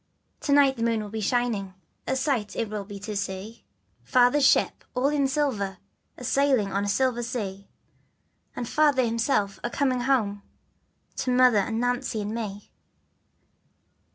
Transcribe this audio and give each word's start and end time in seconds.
To 0.39 0.51
night 0.51 0.77
the 0.77 0.81
moon 0.83 1.03
will 1.03 1.11
be 1.11 1.21
shining, 1.21 1.75
A 2.07 2.15
sight 2.15 2.55
it 2.55 2.69
will 2.71 2.85
be 2.85 2.97
to 3.01 3.15
see, 3.15 3.63
Father's 4.03 4.47
ship 4.47 4.83
all 4.95 5.09
in 5.09 5.27
silver, 5.27 5.77
A'sail 6.17 6.65
on 6.73 6.85
a 6.85 6.89
silver 6.89 7.21
sea, 7.21 7.67
And 8.55 8.67
Father 8.67 9.03
himself 9.05 9.59
a 9.63 9.69
coming 9.69 9.99
ho 10.01 10.41
To 11.17 11.29
Mother 11.29 11.59
and 11.59 11.79
Nancy 11.79 12.19
and 12.19 12.33
me. 12.33 12.71